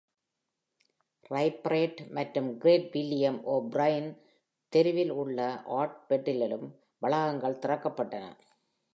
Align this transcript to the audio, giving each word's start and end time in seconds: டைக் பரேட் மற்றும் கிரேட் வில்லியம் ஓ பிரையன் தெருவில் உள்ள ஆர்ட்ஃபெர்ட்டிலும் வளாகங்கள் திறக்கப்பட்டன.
டைக் 1.25 1.59
பரேட் 1.63 1.99
மற்றும் 2.09 2.57
கிரேட் 2.57 2.87
வில்லியம் 2.91 3.37
ஓ 3.45 3.55
பிரையன் 3.69 4.09
தெருவில் 4.73 5.13
உள்ள 5.15 5.39
ஆர்ட்ஃபெர்ட்டிலும் 5.79 6.65
வளாகங்கள் 7.01 7.61
திறக்கப்பட்டன. 7.65 8.25